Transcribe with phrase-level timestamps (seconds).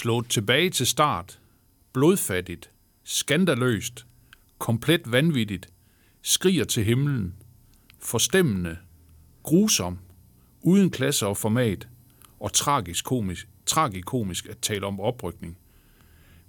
[0.00, 1.38] Slået tilbage til start.
[1.92, 2.70] Blodfattigt.
[3.04, 4.06] Skandaløst.
[4.58, 5.68] Komplet vanvittigt.
[6.22, 7.34] Skriger til himlen.
[7.98, 8.76] Forstemmende.
[9.42, 9.98] Grusom.
[10.62, 11.88] Uden klasse og format.
[12.38, 15.58] Og tragisk komisk, tragikomisk at tale om oprykning.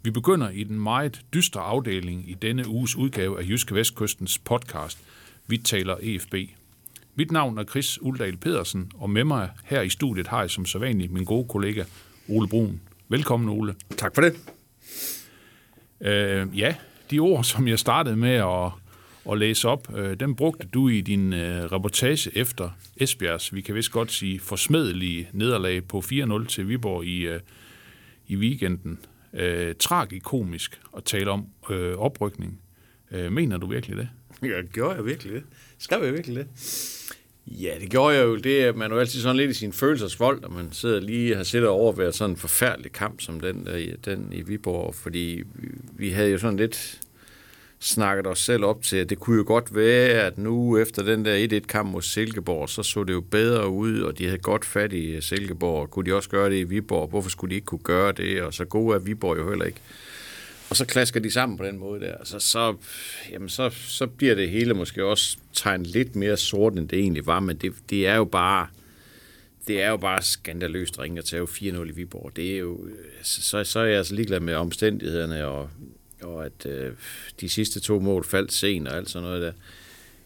[0.03, 4.99] Vi begynder i den meget dystre afdeling i denne uges udgave af Jyske Vestkystens podcast.
[5.47, 6.35] Vi taler EFB.
[7.15, 10.65] Mit navn er Chris Uldal Pedersen, og med mig her i studiet har jeg som
[10.65, 11.83] sædvanligt min gode kollega
[12.29, 12.81] Ole Brun.
[13.11, 13.75] Velkommen, Ole.
[13.97, 14.33] Tak for det.
[16.01, 16.75] Øh, ja,
[17.11, 18.71] de ord, som jeg startede med at,
[19.31, 23.75] at læse op, øh, dem brugte du i din øh, reportage efter Esbjergs, vi kan
[23.75, 27.39] vist godt sige, forsmedelige nederlag på 4-0 til Viborg i, øh,
[28.27, 28.99] i weekenden.
[29.33, 32.59] Øh, tragikomisk at tale om øh, oprykning.
[33.11, 34.09] Øh, mener du virkelig det?
[34.43, 35.43] Ja, gjorde jeg virkelig det?
[35.77, 36.47] Skrev jeg virkelig det?
[37.47, 38.35] Ja, det gjorde jeg jo.
[38.35, 41.35] Det er man er jo altid sådan lidt i sin følelsesvold, når man sidder lige
[41.35, 45.43] har siddet og overværet sådan en forfærdelig kamp som den, der, den i Viborg, fordi
[45.55, 45.67] vi,
[45.97, 46.99] vi havde jo sådan lidt
[47.79, 51.25] snakket os selv op til, at det kunne jo godt være, at nu efter den
[51.25, 54.93] der 1-1-kamp mod Silkeborg, så så det jo bedre ud, og de havde godt fat
[54.93, 55.91] i Silkeborg.
[55.91, 57.09] Kunne de også gøre det i Viborg?
[57.09, 58.41] Hvorfor skulle de ikke kunne gøre det?
[58.41, 59.79] Og så gode er Viborg jo heller ikke.
[60.71, 62.15] Og så klasker de sammen på den måde der.
[62.23, 62.75] Så, så,
[63.31, 67.25] jamen så, så bliver det hele måske også tegnet lidt mere sort, end det egentlig
[67.25, 68.67] var, men det, det er jo bare
[69.67, 72.35] det er jo bare skandaløst ringe at tage 4-0 i Viborg.
[72.35, 75.69] Det er jo, altså, så, så er jeg altså ligeglad med omstændighederne, og,
[76.21, 76.93] og at øh,
[77.41, 79.51] de sidste to mål faldt sent og alt sådan noget der.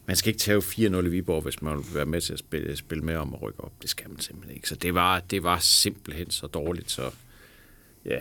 [0.05, 2.75] Man skal ikke tage 4-0 i Viborg, hvis man vil være med til at spille,
[2.75, 3.73] spille med om at rykke op.
[3.81, 4.69] Det skal man simpelthen ikke.
[4.69, 7.11] Så det var, det var simpelthen så dårligt, så
[8.05, 8.19] ja,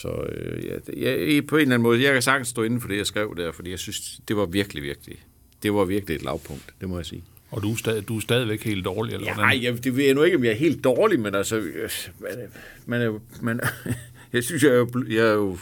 [0.00, 0.94] så øh, ja, det-
[1.34, 3.34] jeg, på en eller anden måde, jeg kan sagtens stå inden for det, jeg skrev
[3.36, 5.16] der, fordi jeg synes, det var virkelig, virkelig,
[5.62, 7.24] det var virkelig et lavpunkt, det må jeg sige.
[7.50, 10.04] Og du er, stadig, du er stadigvæk helt dårlig, eller Ja, nej, jeg, det ved
[10.04, 12.38] jeg nu ikke, om jeg er helt dårlig, men altså, øh, man,
[12.86, 13.60] man, man,
[14.32, 15.58] jeg synes, jeg er jo, jeg er jo,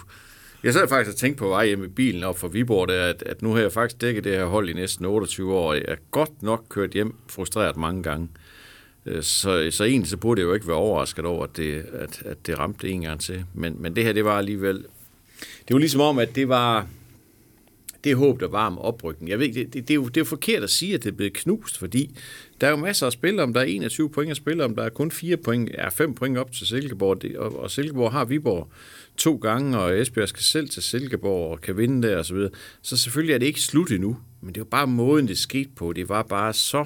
[0.62, 3.22] jeg sad faktisk og tænkte på vej hjem i bilen op fra Viborg, der, at,
[3.26, 5.84] at nu har jeg faktisk dækket det her hold i næsten 28 år, og jeg
[5.88, 8.28] er godt nok kørt hjem frustreret mange gange.
[8.34, 8.40] Øh,
[9.06, 12.22] Øh, så, så egentlig så burde jeg jo ikke være overrasket over, at det, at,
[12.24, 13.44] at det ramte en gang til.
[13.54, 14.84] Men, men det her, det var alligevel...
[15.68, 16.86] Det var ligesom om, at det var
[18.04, 19.30] det håb, der var om oprykning.
[19.30, 21.04] Jeg ved ikke, det, det, det, er jo, det er jo forkert at sige, at
[21.04, 22.10] det er blevet knust, fordi
[22.60, 24.82] der er jo masser af spillere, om der er 21 point at spille, om der
[24.82, 28.24] er kun 4 point, er 5 point op til Silkeborg, det, og, og Silkeborg har
[28.24, 28.68] Viborg
[29.16, 32.36] to gange, og Esbjerg skal selv til Silkeborg og kan vinde der osv.
[32.36, 32.48] så.
[32.82, 35.92] Så selvfølgelig er det ikke slut endnu, men det var bare måden, det skete på.
[35.92, 36.84] Det var bare så,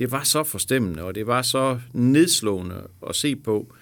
[0.00, 3.74] det var så forstemmende, og det var så nedslående at se på,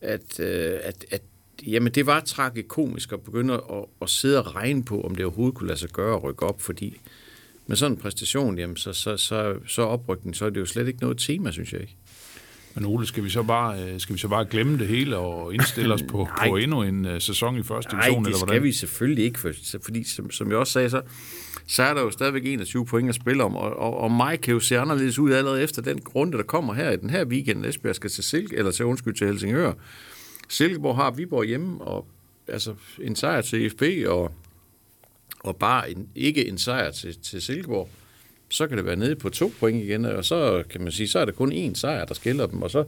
[0.00, 1.22] at, øh, at, at
[1.66, 5.54] jamen, det var tragikomisk at begynde at, at sidde og regne på, om det overhovedet
[5.54, 7.00] kunne lade sig gøre at rykke op, fordi
[7.66, 10.88] med sådan en præstation, jamen, så, så, så, så oprykning, så er det jo slet
[10.88, 11.96] ikke noget tema, synes jeg ikke.
[12.74, 15.54] Men Ole, skal vi så bare, øh, skal vi så bare glemme det hele og
[15.54, 16.48] indstille os på, Nej.
[16.48, 18.62] på endnu en uh, sæson i første Nej, division, det eller skal hvordan?
[18.62, 19.52] vi selvfølgelig ikke, for,
[19.82, 21.02] fordi som, som jeg også sagde, så,
[21.66, 24.54] så er der jo stadigvæk 21 point at spille om, og, og, og mig kan
[24.54, 27.66] jo se anderledes ud allerede efter den runde, der kommer her i den her weekend.
[27.66, 29.72] Esbjerg skal til Silke, eller til undskyld til Helsingør.
[30.48, 32.06] Silkeborg har Viborg hjemme, og
[32.48, 34.32] altså en sejr til FB, og,
[35.40, 37.88] og bare en, ikke en sejr til, til Silkeborg.
[38.50, 41.18] Så kan det være nede på to point igen, og så kan man sige, så
[41.18, 42.84] er der kun én sejr, der skiller dem, og så,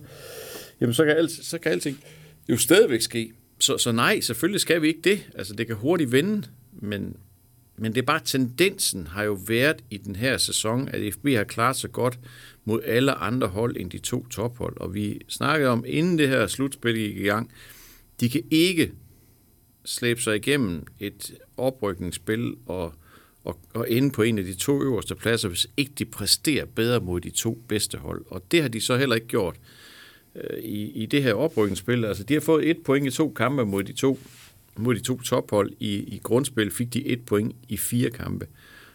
[0.80, 2.00] jamen, så, kan, alt, så kan alting
[2.48, 3.32] jo stadigvæk ske.
[3.58, 5.26] Så, så nej, selvfølgelig skal vi ikke det.
[5.34, 7.16] Altså, det kan hurtigt vende, men,
[7.76, 11.44] men det er bare tendensen har jo været i den her sæson, at FB har
[11.44, 12.18] klaret sig godt
[12.64, 14.76] mod alle andre hold end de to tophold.
[14.80, 17.50] Og vi snakkede om, inden det her slutspil gik i gang,
[18.20, 18.92] de kan ikke
[19.84, 22.94] slæbe sig igennem et oprykningsspil og,
[23.44, 27.00] og, og ende på en af de to øverste pladser, hvis ikke de præsterer bedre
[27.00, 28.24] mod de to bedste hold.
[28.28, 29.56] Og det har de så heller ikke gjort
[30.34, 32.04] øh, i, i det her oprykningsspil.
[32.04, 34.18] Altså, de har fået et point i to kampe mod de to,
[34.76, 35.72] mod de to tophold.
[35.80, 38.46] I, I grundspil fik de et point i fire kampe.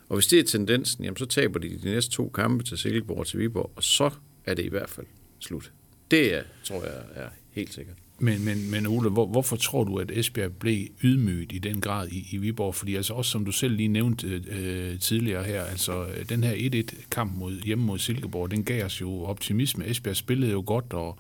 [0.10, 3.20] Og hvis det er tendensen, jamen, så taber de de næste to kampe til Silkeborg
[3.20, 4.10] og til Viborg, og så
[4.46, 5.06] er det i hvert fald
[5.40, 5.72] slut.
[6.12, 8.05] Det er, tror jeg er helt sikkert.
[8.20, 12.08] Men, men, men Ole, hvor, hvorfor tror du, at Esbjerg blev ydmyget i den grad
[12.08, 12.76] i, i Viborg?
[12.76, 16.84] Fordi altså også, som du selv lige nævnte øh, tidligere her, altså øh, den her
[16.84, 19.88] 1-1-kamp mod, hjemme mod Silkeborg, den gav os jo optimisme.
[19.88, 21.18] Esbjerg spillede jo godt, og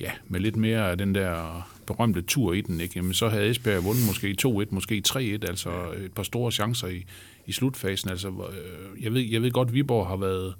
[0.00, 2.92] ja, med lidt mere af den der berømte tur i den, ikke?
[2.96, 5.70] Jamen, så havde Esbjerg vundet måske 2-1, måske 3-1, altså
[6.04, 7.04] et par store chancer i,
[7.46, 8.10] i slutfasen.
[8.10, 10.54] Altså, øh, jeg, ved, jeg ved godt, Viborg har været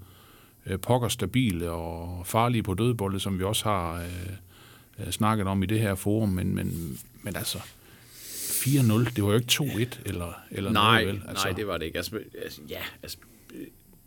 [0.67, 4.37] øh, pokker stabile og farlige på dødbolde, som vi også har øh,
[5.07, 9.37] øh, snakket om i det her forum, men, men, men altså, 4-0, det var jo
[9.37, 11.23] ikke 2-1 eller, eller Nej, noget, vel?
[11.29, 11.45] altså.
[11.47, 11.99] nej, det var det ikke.
[11.99, 13.19] Altså, altså, ja, altså,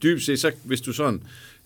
[0.03, 1.21] dybest set, så, hvis du sådan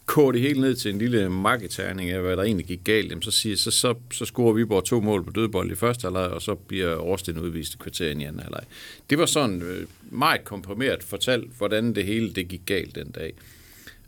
[0.08, 3.22] koger det helt ned til en lille marketerning af, hvad der egentlig gik galt, jamen,
[3.22, 6.42] så, siger, så, så, så scorer Viborg to mål på dødbold i første halvleg, og
[6.42, 8.64] så bliver Årsten udvist i kvarteren i anden halvleg.
[9.10, 13.34] Det var sådan øh, meget komprimeret fortalt, hvordan det hele det gik galt den dag.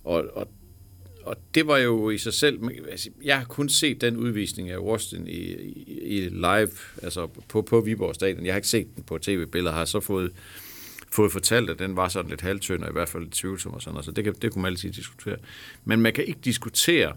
[0.03, 0.47] Og, og
[1.23, 2.59] og det var jo i sig selv,
[2.91, 6.69] altså, jeg har kun set den udvisning af Washington i, i, i live,
[7.03, 8.45] altså på, på Viborg Stadion.
[8.45, 10.31] Jeg har ikke set den på tv-billeder, har så fået,
[11.11, 13.81] fået fortalt, at den var sådan lidt halvtønd, og i hvert fald lidt tvivlsom og
[13.81, 15.37] sådan noget, så det, kan, det kunne man altid diskutere.
[15.85, 17.15] Men man kan ikke diskutere,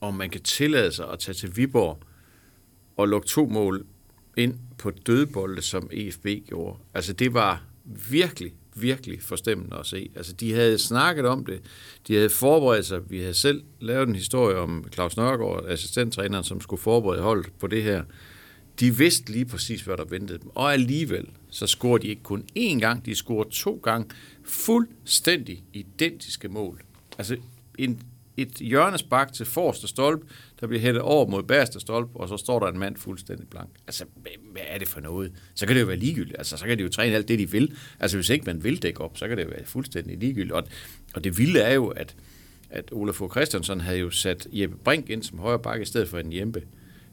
[0.00, 1.98] om man kan tillade sig at tage til Viborg
[2.96, 3.86] og lukke to mål
[4.36, 6.78] ind på dødbolde, som EFB gjorde.
[6.94, 7.64] Altså det var
[8.10, 10.10] virkelig, virkelig forstemmende at se.
[10.16, 11.60] Altså, de havde snakket om det,
[12.08, 16.60] de havde forberedt sig, vi havde selv lavet en historie om Claus Nørgaard, assistenttræneren, som
[16.60, 18.04] skulle forberede holdet på det her.
[18.80, 22.44] De vidste lige præcis, hvad der ventede dem, og alligevel, så scorede de ikke kun
[22.58, 24.10] én gang, de scorede to gange
[24.44, 26.82] fuldstændig identiske mål.
[27.18, 27.36] Altså,
[27.78, 28.02] en,
[28.36, 30.26] et hjørnespark til forreste stolpe,
[30.60, 33.70] der bliver hættet over mod bagerste stolpe, og så står der en mand fuldstændig blank.
[33.86, 34.04] Altså,
[34.52, 35.32] hvad er det for noget?
[35.54, 36.38] Så kan det jo være ligegyldigt.
[36.38, 37.76] Altså, så kan de jo træne alt det, de vil.
[38.00, 40.52] Altså, hvis ikke man vil dække op, så kan det jo være fuldstændig ligegyldigt.
[40.52, 40.64] Og,
[41.14, 42.16] og det vilde er jo, at,
[42.70, 46.08] at Olaf Fogh Christiansen havde jo sat Jeppe Brink ind som højre bakke i stedet
[46.08, 46.62] for en Jempe.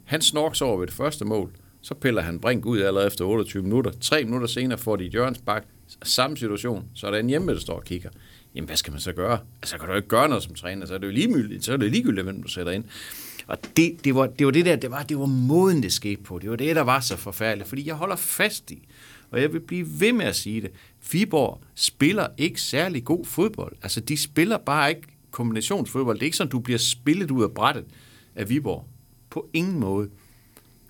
[0.04, 1.52] Han snorks over ved det første mål,
[1.82, 3.92] så piller han Brink ud allerede efter 28 minutter.
[4.02, 5.66] Tre minutter senere får de Jørgens bak.
[6.04, 8.10] Samme situation, så er der en hjemme, der står og kigger
[8.60, 9.40] jamen hvad skal man så gøre?
[9.62, 11.78] Altså kan du ikke gøre noget som træner, så er det jo ligegyldigt, så er
[11.78, 12.84] det ligegyldigt, hvem du sætter ind.
[13.48, 16.24] Og det, det, var, det var det der, det var, det var måden, det skete
[16.24, 16.40] på.
[16.40, 18.88] Det var det, der var så forfærdeligt, fordi jeg holder fast i,
[19.32, 20.72] og jeg vil blive ved med at sige det,
[21.12, 23.76] Viborg spiller ikke særlig god fodbold.
[23.84, 25.02] Altså, de spiller bare ikke
[25.32, 26.18] kombinationsfodbold.
[26.18, 27.86] Det er ikke sådan, du bliver spillet ud af brættet
[28.36, 28.88] af Viborg.
[29.30, 30.10] På ingen måde.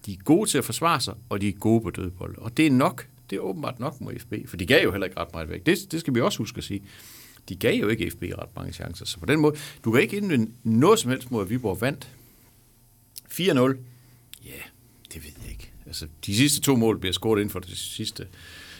[0.06, 2.38] De er gode til at forsvare sig, og de er gode på dødbold.
[2.38, 3.08] Og det er nok.
[3.30, 5.66] Det er åbenbart nok mod FB, for de gav jo heller ikke ret meget væk.
[5.66, 6.82] Det, det skal vi også huske at sige
[7.50, 9.06] de gav jo ikke FB ret mange chancer.
[9.06, 9.56] Så på den måde,
[9.86, 12.10] du kan ikke indvende noget som helst mod, at Viborg vandt.
[13.32, 13.42] 4-0.
[14.46, 14.62] Ja,
[15.14, 15.72] det ved jeg ikke.
[15.86, 18.28] Altså, de sidste to mål bliver scoret inden for det sidste,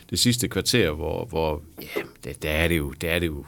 [0.10, 3.46] det sidste kvarter, hvor, hvor ja, der, der, er det jo, der er det jo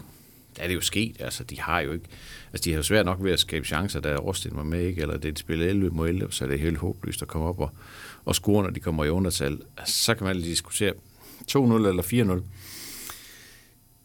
[0.58, 1.16] der er det jo sket.
[1.20, 2.06] Altså, de har jo ikke...
[2.54, 5.02] Altså, de har jo svært nok ved at skabe chancer, da Rosten var med, ikke?
[5.02, 7.48] Eller det er et spil 11 mod 11, så er det helt håbløst at komme
[7.48, 7.70] op og,
[8.26, 9.60] og score, når de kommer i undertal.
[9.78, 10.94] Altså, så kan man lige diskutere
[11.52, 12.44] 2-0 eller 4-0.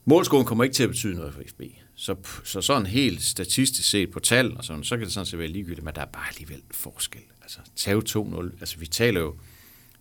[0.08, 1.62] Målscoren kommer ikke til at betyde noget for FB.
[1.94, 5.49] Så, så sådan helt statistisk set på tallene, sådan, så kan det sådan set være
[5.49, 7.20] ligegyldigt, men der er bare alligevel forskel.
[7.43, 8.43] Altså, tage 2-0.
[8.61, 9.35] Altså, vi taler jo...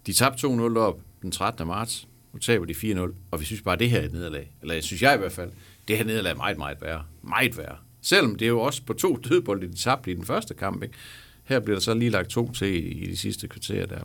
[0.06, 1.68] De tabte 2-0 op den 13.
[1.68, 2.08] marts.
[2.34, 4.52] Nu taber de 4-0, og vi synes bare, at det her er et nederlag.
[4.62, 5.52] Eller jeg synes jeg i hvert fald,
[5.88, 7.04] det her nederlag er meget, meget værre.
[7.22, 7.78] Meget værre.
[8.02, 10.84] Selvom det er jo også på to dødbolde, de tabte i den første kamp.
[10.84, 10.96] Ikke?
[11.44, 14.02] Her bliver der så lige lagt to til i de sidste kvarterer der.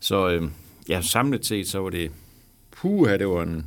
[0.00, 0.50] Så øh,
[0.88, 2.10] ja, samlet set, så var det...
[2.70, 3.66] Puha, det var en,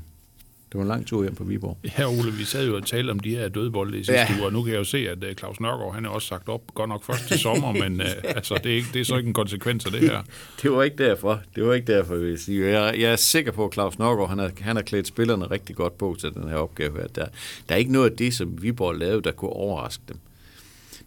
[0.75, 1.77] det var en lang tur hjem på Viborg.
[1.97, 4.35] Ja, Ole, vi sad jo og talte om de her dødbolde i sidste ja.
[4.37, 6.49] uge, og nu kan jeg jo se, at uh, Claus Nørgaard, han er også sagt
[6.49, 9.17] op, godt nok først til sommer, men uh, altså, det, er ikke, det er så
[9.17, 10.23] ikke en konsekvens af det her.
[10.61, 11.41] det var ikke derfor.
[11.55, 12.67] Det var ikke derfor, vil jeg sige.
[12.67, 15.75] Jeg, jeg er sikker på, at Claus Nørgaard, han har, han har klædt spillerne rigtig
[15.75, 17.01] godt på til den her opgave.
[17.01, 17.25] At der,
[17.69, 20.17] der er ikke noget af det, som Viborg lavede, der kunne overraske dem.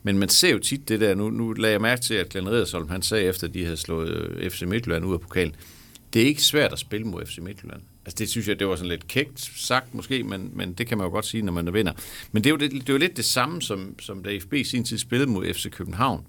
[0.02, 2.50] Men man ser jo tit det der, nu, nu lagde jeg mærke til, at Glenn
[2.50, 5.54] Riddersholm, han sagde, efter de havde slået FC Midtjylland ud af pokalen,
[6.12, 7.80] det er ikke svært at spille mod FC Midtjylland.
[8.08, 10.98] Altså det synes jeg, det var sådan lidt kægt sagt måske, men, men det kan
[10.98, 11.92] man jo godt sige, når man er vinder.
[12.32, 14.54] Men det er jo, det, det er jo lidt det samme, som, som da FB
[14.64, 16.26] sin tid spillede mod FC København.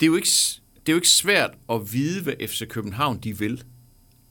[0.00, 0.28] Det er, jo ikke,
[0.74, 3.64] det er jo ikke svært at vide, hvad FC København de vil.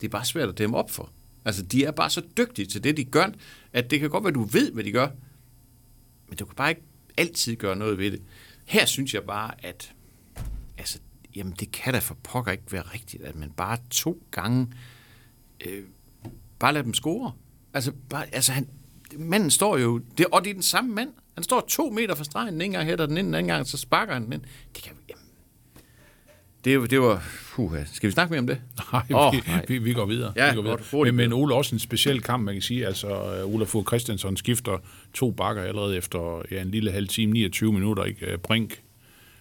[0.01, 1.11] Det er bare svært at dem op for.
[1.45, 3.27] Altså, de er bare så dygtige til det, de gør,
[3.73, 5.09] at det kan godt være, du ved, hvad de gør,
[6.27, 6.83] men du kan bare ikke
[7.17, 8.21] altid gøre noget ved det.
[8.65, 9.93] Her synes jeg bare, at
[10.77, 10.99] altså,
[11.35, 14.67] jamen, det kan da for pokker ikke være rigtigt, at man bare to gange
[15.65, 15.83] øh,
[16.61, 17.31] bare lad dem score.
[17.73, 18.67] Altså, bare, altså han,
[19.17, 21.09] manden står jo, det, og det er den samme mand.
[21.35, 23.67] Han står to meter fra stregen, den ene gang hætter den ind, den anden gang,
[23.67, 24.41] så sparker han den ind.
[24.75, 25.21] Det kan jamen,
[26.65, 27.23] det, det var...
[27.53, 28.61] Puh, skal vi snakke mere om det?
[28.93, 29.65] Nej, oh, vi, nej.
[29.67, 30.33] Vi, vi går videre.
[30.35, 30.77] Ja, vi går videre.
[30.91, 32.85] Godt, men, men Ole også en speciel kamp, man kan sige.
[32.85, 34.77] Altså, uh, Olaf Fogh Christiansen skifter
[35.13, 38.03] to bakker allerede efter ja, en lille halv time, 29 minutter.
[38.03, 38.37] Ikke?
[38.37, 38.81] Brink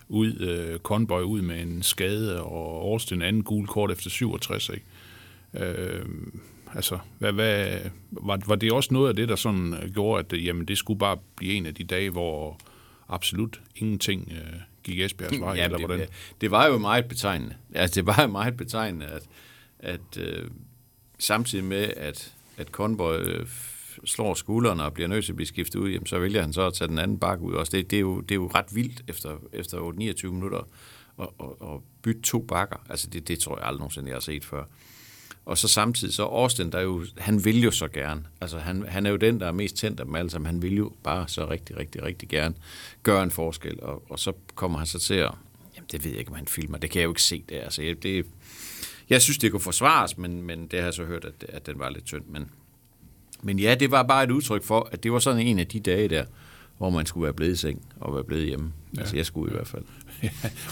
[0.08, 4.70] ud, uh, Conboy ud med en skade, og Austin anden gul kort efter 67.
[4.70, 4.84] Ikke?
[5.52, 6.06] Uh,
[6.74, 7.78] Altså, hvad, hvad,
[8.10, 11.16] var, var det også noget af det, der sådan gjorde, at jamen, det skulle bare
[11.36, 12.58] blive en af de dage, hvor
[13.08, 16.08] absolut ingenting øh, gik Esbjergs vej, Ja, eller det, hvordan?
[16.40, 17.54] det, var jo meget betegnende.
[17.74, 19.22] Altså, det var jo meget betegnende, at,
[19.78, 20.50] at øh,
[21.18, 23.46] samtidig med, at, at Conboy øh,
[24.04, 26.66] slår skuldrene og bliver nødt til at blive skiftet ud, jamen, så vælger han så
[26.66, 27.76] at tage den anden bakke ud også.
[27.76, 29.78] Det, det, er, jo, det er jo ret vildt efter, efter
[30.24, 30.68] 8-29 minutter
[31.20, 32.76] at, at, at bytte to bakker.
[32.90, 34.64] Altså, det, det tror jeg aldrig nogensinde, jeg har set før.
[35.44, 38.22] Og så samtidig, så Austin, der er jo, han vil jo så gerne.
[38.40, 40.46] Altså, han, han er jo den, der er mest tændt af dem alle sammen.
[40.46, 42.54] Han vil jo bare så rigtig, rigtig, rigtig gerne
[43.02, 43.82] gøre en forskel.
[43.82, 45.30] Og, og så kommer han så til at...
[45.76, 46.78] Jamen, det ved jeg ikke, om han filmer.
[46.78, 47.56] Det kan jeg jo ikke se det.
[47.56, 48.26] Altså, jeg- det,
[49.10, 51.78] jeg synes, det kunne forsvares, men, men det har jeg så hørt, at, at den
[51.78, 52.24] var lidt tynd.
[52.28, 52.50] Men,
[53.42, 55.80] men ja, det var bare et udtryk for, at det var sådan en af de
[55.80, 56.24] dage der,
[56.78, 58.72] hvor man skulle være blevet i seng og være blevet hjemme.
[58.96, 59.00] Ja.
[59.00, 59.82] Altså, jeg skulle i hvert fald.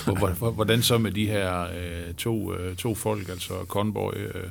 [0.05, 4.45] Hvor- hvor- Hvordan så med de her øh, to, øh, to folk, altså Conboy, øh,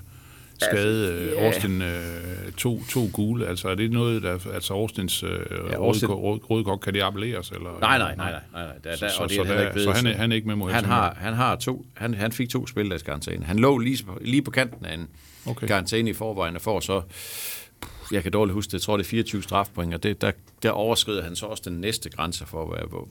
[0.61, 1.45] skade, øh, ja.
[1.45, 6.49] Austin, øh, to, to gule, altså er det noget, der, altså Austins øh, Austin- rådkort,
[6.49, 7.49] rådkort, kan det appelleres?
[7.51, 8.41] Eller, Nej, nej, nej, nej.
[8.53, 8.73] nej, nej.
[8.83, 10.35] Der, Så, der, så, og det så, heller der, ikke blevet så han, han er
[10.35, 13.45] ikke med mod han har, han har to, han, han fik to spildagskarantæne.
[13.45, 15.07] Han lå lige, på- lige på kanten af en
[15.45, 15.67] Okay.
[15.67, 17.01] karantæne i forvejen, og får så,
[18.11, 20.31] jeg kan dårligt huske det, jeg tror det er 24 strafpoint, og det, der,
[20.63, 23.07] der overskrider han så også den næste grænse for, hvad- for,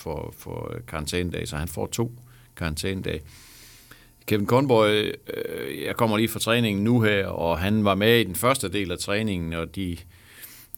[0.00, 2.12] for, for karantænedage, så han får to
[2.56, 3.20] karantænedage.
[4.26, 8.24] Kevin Conboy, øh, jeg kommer lige fra træningen nu her, og han var med i
[8.24, 9.96] den første del af træningen, og de,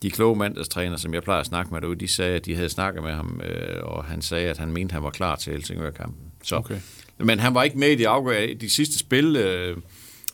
[0.02, 2.68] de kloge mandagstræner, som jeg plejer at snakke med derude, de sagde, at de havde
[2.68, 5.52] snakket med ham, øh, og han sagde, at han mente, at han var klar til
[5.52, 6.22] Helsingør-kampen.
[6.42, 6.80] Så, Okay.
[7.18, 9.76] Men han var ikke med i de, afgør, de sidste spil, øh,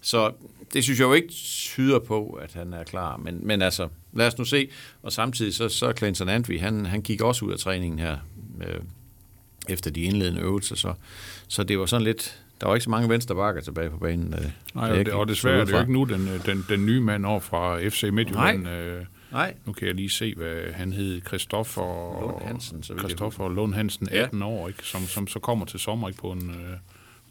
[0.03, 0.33] så
[0.73, 3.17] det synes jeg jo ikke tyder på, at han er klar.
[3.17, 4.69] Men, men altså, lad os nu se.
[5.03, 8.17] Og samtidig så, så Clinton Antwi, han, han gik også ud af træningen her,
[8.67, 8.81] øh,
[9.69, 10.95] efter de indledende øvelser, så,
[11.49, 14.35] så det var sådan lidt, der var ikke så mange venstre bakker tilbage på banen.
[14.35, 16.87] Øh, Nej, og, det, og desværre er det jo ikke nu den, øh, den, den
[16.87, 18.69] nye mand over fra FC Midtjylland.
[18.69, 21.21] Øh, Nej, nu kan jeg lige se, hvad han hed.
[21.27, 24.23] Christoffer Lund Hansen, så Christoffer Lund Hansen, Ja.
[24.23, 24.83] 18 år, ikke?
[24.83, 26.21] Som, som så kommer til sommer ikke?
[26.21, 26.77] På, en, øh,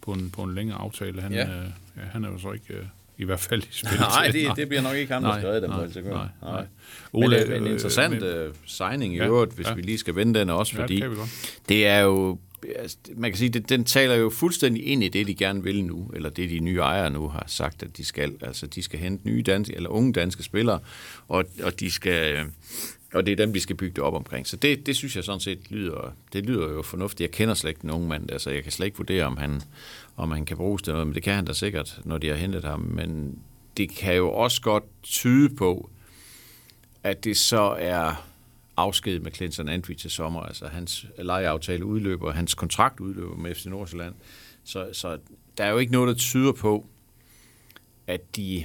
[0.02, 1.22] på, en, på en længere aftale.
[1.22, 1.44] Han, Ja.
[1.48, 1.64] øh,
[1.96, 2.84] ja, han er jo så ikke øh,
[3.18, 3.98] i hvert fald i spil.
[4.16, 5.70] Nej, det, det bliver nok ikke ham, der Nej, redde dem.
[5.70, 6.14] nej, Helsingør.
[6.14, 6.66] nej, nej.
[7.12, 9.74] Men, Ole, øh, en interessant men- øh, signing i Ja, øvrigt, hvis ja.
[9.74, 11.58] vi lige skal vende den også, Ja, det fordi vi godt.
[11.68, 12.38] det er jo,
[12.76, 15.84] altså, man kan sige, det, den taler jo fuldstændig ind i det, de gerne vil
[15.84, 18.32] nu, eller det de nye ejere nu har sagt, at de skal.
[18.42, 20.78] Altså, de skal hente nye danske, eller unge danske spillere,
[21.28, 22.44] og, og de skal...
[23.14, 24.46] Og det er dem, vi skal bygge det op omkring.
[24.46, 27.20] Så det, det synes jeg sådan set lyder, det lyder jo fornuftigt.
[27.20, 29.62] Jeg kender slet ikke den unge mand, altså jeg kan slet ikke vurdere, om han,
[30.16, 32.34] om han kan bruges til noget, men det kan han da sikkert, når de har
[32.34, 32.80] hentet ham.
[32.80, 33.38] Men
[33.76, 35.90] det kan jo også godt tyde på,
[37.02, 38.28] at det så er
[38.76, 40.40] afsked med Clinton Antwi til sommer.
[40.40, 44.14] Altså hans lejeaftale udløber, hans kontrakt udløber med FC Nordsjælland.
[44.64, 45.18] Så, så
[45.58, 46.86] der er jo ikke noget, der tyder på,
[48.06, 48.64] at de,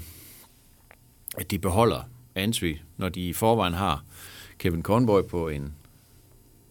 [1.38, 2.02] at de beholder
[2.36, 4.04] Antwi, når de i forvejen har
[4.60, 5.74] Kevin Conboy på en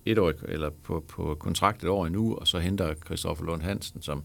[0.07, 4.23] etårig, eller på, på kontrakt et år endnu, og så henter Christoffer Lund Hansen som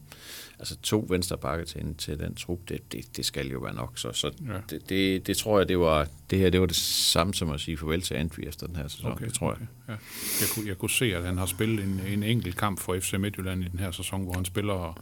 [0.60, 3.92] altså to venstrebakke til, til den trup, det, det, det skal jo være nok.
[3.96, 4.54] Så, så Ja.
[4.70, 7.60] det, det, det, tror jeg, det var det her, det var det samme som at
[7.60, 9.68] sige farvel til Antwi efter den her sæson, okay, det tror jeg.
[9.88, 9.94] Ja.
[10.42, 13.14] Jeg, kunne, jeg kunne se, at han har spillet en, en enkelt kamp for FC
[13.14, 15.02] Midtjylland i den her sæson, hvor han spiller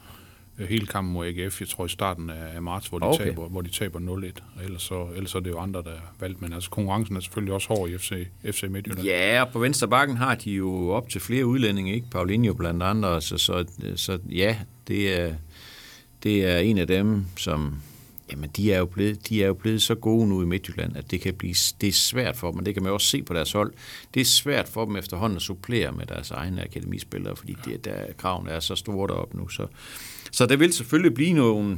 [0.60, 3.26] hele kampen mod AGF, jeg tror i starten af, marts, hvor de Okay.
[3.26, 4.42] taber, hvor de taber 0-1.
[4.58, 6.42] Og ellers så, ellers så er det jo andre, der er valgt.
[6.42, 9.08] Men altså, konkurrencen er selvfølgelig også hård i FC, FC Midtjylland.
[9.08, 12.08] Ja, og på venstre bakken har de jo op til flere udlændinge, ikke?
[12.12, 14.58] Paulinho blandt andre, så, så, så ja,
[14.88, 15.34] det er,
[16.24, 17.76] det er en af dem, som
[18.32, 21.12] jamen, de er, jo blevet, de er jo blevet så gode nu i Midtjylland, at
[21.12, 23.24] det kan blive, det er svært for dem, og det kan man jo også se
[23.24, 23.74] på deres hold.
[24.14, 28.14] Det er svært for dem efterhånden at supplere med deres egne akademispillere, fordi det, der,
[28.18, 29.48] kravene er så store deroppe nu.
[29.48, 29.68] Så,
[30.32, 31.78] så der vil selvfølgelig blive nogle,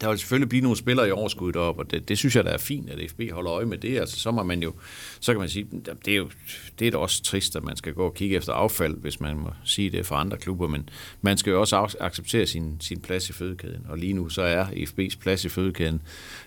[0.00, 2.50] der vil selvfølgelig blive nogle spillere i overskud deroppe, og det, det synes jeg, der
[2.50, 3.98] er fint, at FB holder øje med det.
[3.98, 4.72] Altså, så må man jo,
[5.20, 5.66] så kan man sige,
[6.04, 6.30] det er jo
[6.78, 9.36] det er da også trist, at man skal gå og kigge efter affald, hvis man
[9.36, 10.88] må sige det for andre klubber, men
[11.22, 14.42] man skal jo også ac- acceptere sin, sin plads i fødekæden, og lige nu så
[14.42, 16.00] er FB's plads i fødekæden,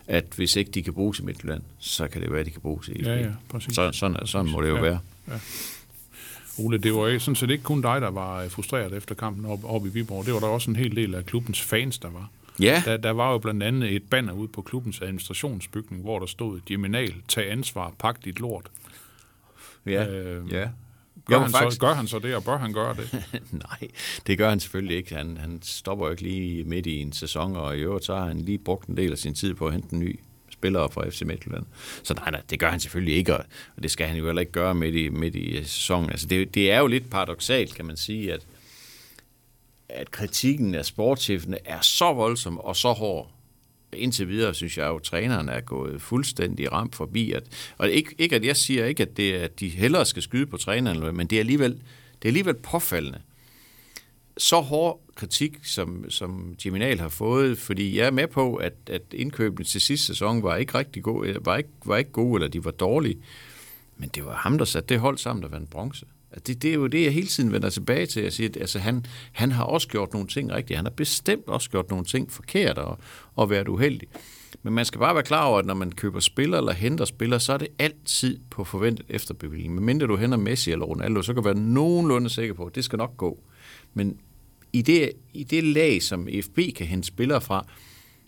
[0.08, 2.62] at hvis ikke de kan bruges i Midtjylland, så kan det være, at de kan
[2.62, 3.06] bruges i FB.
[3.08, 3.76] Ja, ja, præcis.
[3.76, 4.82] Så, sådan, sådan må det jo Ja.
[4.82, 5.00] være.
[6.60, 9.68] Ole, det var sådan set ikke kun dig, der var øh, frustreret efter kampen oppe
[9.68, 10.26] op i Viborg.
[10.26, 12.30] Det var der også en hel del af klubbens fans, der var.
[12.60, 16.26] Ja, Der, der var jo blandt andet et banner ude på klubbens administrationsbygning, hvor der
[16.26, 18.72] stod, Geminal, tag ansvar, pak dit lort.
[19.86, 20.70] ja, Øh, ja.
[21.26, 23.24] Gør, Jo, han faktisk- så, gør han så det, og bør han gøre det?
[23.70, 23.88] Nej,
[24.28, 25.16] det gør han selvfølgelig ikke.
[25.16, 28.28] Han, han stopper jo ikke lige midt i en sæson, og i øvrigt så har
[28.28, 30.20] han lige brugt en del af sin tid på at hente en ny
[30.52, 31.64] spiller fra FC Midtjylland.
[32.04, 33.46] Så nej, nej, det gør han selvfølgelig ikke, og
[33.78, 36.10] og det skal han jo heller ikke gøre midt i, midt i sæsonen.
[36.10, 38.46] Altså det, det er jo lidt paradoxalt, kan man sige, at,
[39.92, 43.32] at kritikken af sportschefene er så voldsom og så hård,
[43.94, 47.32] indtil videre synes jeg jo, at træneren er gået fuldstændig ramt forbi.
[47.32, 50.46] At, og ikke, ikke at jeg siger ikke, at, det, at de hellere skal skyde
[50.46, 53.22] på træneren, men det er alligevel, det er alligevel påfaldende,
[54.38, 59.02] så hård kritik, som, som Geminal har fået, fordi jeg er med på, at, at
[59.14, 62.66] indkøbene til sidste sæson var ikke rigtig gode, var ikke, var ikke gode, eller de
[62.66, 63.18] var dårlige.
[63.98, 66.06] Men det var ham, der satte det hold sammen, der vandt bronze.
[66.48, 68.24] Det, det er jo det, jeg hele tiden vender tilbage til.
[68.24, 70.78] Jeg siger, at altså, han, han har også gjort nogle ting rigtigt.
[70.78, 72.98] Han har bestemt også gjort nogle ting forkert og,
[73.36, 74.08] og været uheldig.
[74.64, 77.38] Men man skal bare være klar over, at når man køber spiller eller henter spiller,
[77.38, 79.76] så er det altid på forventet efterbevilling.
[79.76, 82.76] Men mindre du henter Messi eller Ronaldo, så kan du være nogenlunde sikker på, at
[82.76, 83.44] det skal nok gå.
[83.94, 84.20] Men
[84.74, 87.66] i det, i det lag, som FB kan hente spillere fra,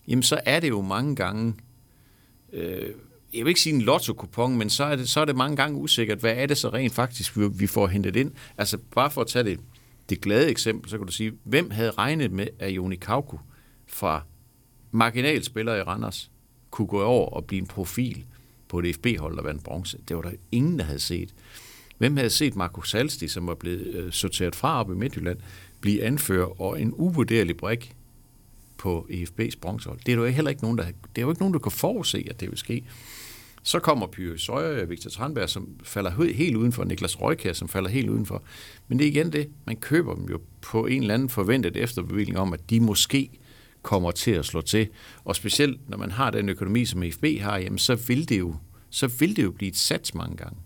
[0.07, 1.53] jamen så er det jo mange gange,
[2.53, 2.89] øh,
[3.33, 5.77] jeg vil ikke sige en lotto men så er, det, så er det mange gange
[5.77, 8.31] usikkert, hvad er det så rent faktisk, vi, vi får hentet ind.
[8.57, 9.59] Altså bare for at tage det,
[10.09, 13.39] det glade eksempel, så kan du sige, hvem havde regnet med, at Joni Kauko
[13.87, 14.21] fra
[14.91, 16.31] marginalspiller i Randers
[16.71, 18.25] kunne gå over og blive en profil
[18.67, 19.97] på et FB-hold, der vandt bronze.
[20.07, 21.33] Det var der ingen, der havde set.
[21.97, 25.37] Hvem havde set Marco Salsti, som var blevet øh, sorteret fra op i Midtjylland,
[25.81, 27.95] blive anfører og en uvurderlig brik
[28.77, 29.99] på EFB's bronzehold?
[30.05, 32.27] Det er jo heller ikke nogen, der, det er jo ikke nogen, der kan forudse,
[32.29, 32.83] at det vil ske.
[33.63, 37.89] Så kommer Pyre Søjer og Victor Tranberg, som falder helt udenfor, Niklas Røykær, som falder
[37.89, 38.43] helt udenfor.
[38.88, 42.38] Men det er igen det, man køber dem jo på en eller anden forventet efterbevilling
[42.38, 43.29] om, at de måske
[43.82, 44.88] kommer til at slå til.
[45.24, 48.55] Og specielt når man har den økonomi, som FB har, jamen så vil det jo,
[48.89, 50.58] så vil det jo blive et sats mange gange.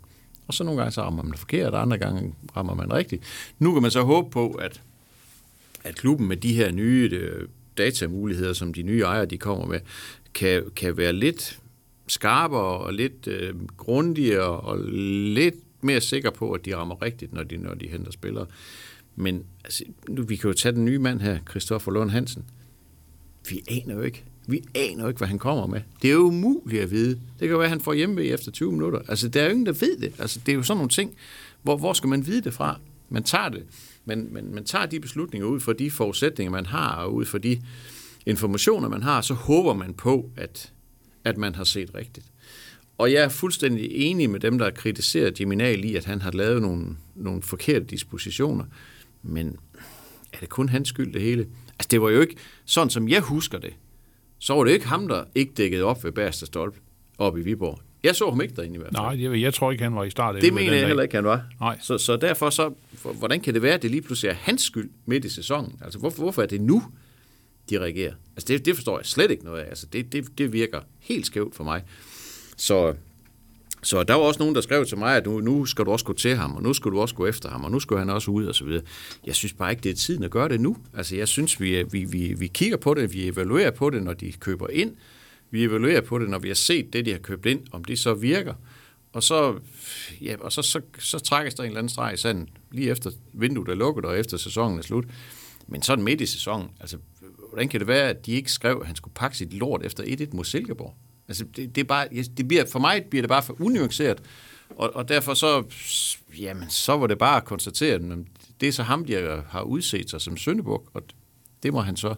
[0.48, 3.24] Og så nogle gange så rammer man det forkert, og andre gange rammer man rigtigt.
[3.60, 4.82] Nu kan man så håbe på, at,
[5.84, 9.80] at klubben med de her nye øh, datamuligheder, som de nye ejere de kommer med,
[10.34, 11.60] kan, kan være lidt
[12.08, 17.44] skarpere og lidt øh, grundigere og lidt mere sikker på, at de rammer rigtigt, når
[17.44, 18.46] de, når de henter spillere.
[19.16, 22.46] Men altså, nu, vi kan jo tage den nye mand her, Christoffer Lund Hansen.
[23.50, 24.24] Vi aner jo ikke.
[24.48, 25.82] Vi aner jo ikke, hvad han kommer med.
[26.02, 27.10] Det er jo umuligt at vide.
[27.10, 29.00] Det kan jo være, at han får hjemme efter 20 minutter.
[29.08, 30.14] Altså, der er jo ingen, der ved det.
[30.20, 31.16] Altså, det er jo sådan nogle ting.
[31.62, 32.80] Hvor, hvor skal man vide det fra?
[33.10, 33.64] Man tager det.
[34.06, 37.38] Men, men man tager de beslutninger ud fra de forudsætninger, man har, og ud fra
[37.38, 37.62] de
[38.26, 40.74] informationer, man har, så håber man på, at,
[41.29, 42.25] at man har set rigtigt.
[42.98, 46.32] Og jeg er fuldstændig enig med dem, der har kritiseret Geminal i, at han har
[46.32, 48.65] lavet nogle, nogle forkerte dispositioner.
[49.23, 49.56] Men
[50.34, 51.47] er det kun hans skyld det hele?
[51.69, 53.73] Altså det var jo ikke, sådan som jeg husker det,
[54.39, 56.75] så var det ikke ham, der ikke dækkede op ved Bærste Stolp
[57.17, 57.80] op i Viborg.
[58.04, 59.17] Jeg så ham ikke derinde i hvert fald.
[59.17, 60.41] Nej, jeg, jeg tror ikke, han var i start.
[60.41, 61.45] Det mener jeg heller ikke, han var.
[61.60, 61.78] Nej.
[61.82, 64.62] Så, så derfor så, for- hvordan kan det være, at det lige pludselig er hans
[64.62, 65.80] skyld midt i sæsonen?
[65.84, 66.84] Altså hvorfor, hvorfor er det nu,
[67.69, 68.13] de reagerer?
[68.36, 69.69] Altså det, det forstår jeg slet ikke noget af.
[69.69, 71.84] Altså det, det, det virker helt skævt for mig.
[72.58, 72.93] Så,
[73.84, 76.06] så der var også nogen, der skrev til mig, at nu, nu skal du også
[76.06, 78.10] gå til ham, og nu skal du også gå efter ham, og nu skal han
[78.10, 78.84] også ud og så videre.
[79.25, 80.77] Jeg synes bare ikke, det er tiden at gøre det nu.
[80.93, 84.13] Altså jeg synes, vi, vi, vi, vi kigger på det, vi evaluerer på det, når
[84.13, 84.95] de køber ind.
[85.51, 87.99] Vi evaluerer på det, når vi har set det, de har købt ind, om det
[87.99, 88.53] så virker.
[89.13, 89.60] Og så,
[90.21, 93.12] ja, og så, så, så trækkes der en eller anden streg i sanden, lige efter
[93.34, 95.06] vinduet er lukket, og efter sæsonen er slut.
[95.67, 96.97] Men sådan midt i sæsonen, altså,
[97.58, 100.04] hvordan kan det være, at de ikke skrev, at han skulle pakke sit lort efter
[100.04, 100.96] 1-1 mod Silkeborg?
[101.28, 104.22] Altså, det, det, er bare, det bliver, for mig bliver det bare for unuanceret,
[104.70, 105.63] og, og derfor så,
[106.39, 108.02] jamen, så var det bare at konstatere, at
[108.62, 111.04] det er så ham, de har udset sig som Søndebuk, og
[111.63, 112.15] det må han så,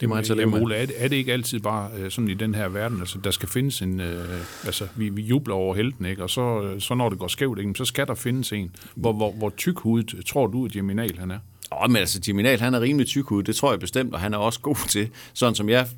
[0.00, 0.60] det må han så leve med.
[0.60, 3.18] Ole, er, det, er det ikke altid bare øh, sådan i den her verden, altså
[3.24, 6.22] der skal findes en, øh, altså vi, vi jubler over helten, ikke?
[6.22, 7.74] og så, øh, så når det går skævt, ikke?
[7.74, 8.74] så skal der findes en.
[8.94, 11.38] Hvor, hvor, hvor tykhudet tror du, at Geminal han er?
[11.72, 14.34] Åh, men altså, Jiminal, han er rimelig tyk ud, det tror jeg bestemt, og han
[14.34, 15.88] er også god til, sådan som jeg